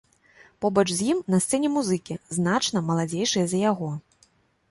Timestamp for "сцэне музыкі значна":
1.43-2.83